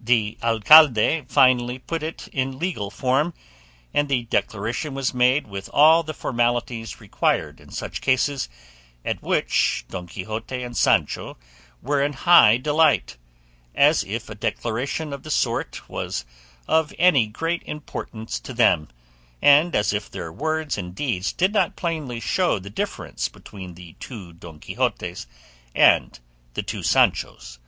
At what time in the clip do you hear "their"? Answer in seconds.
20.08-20.32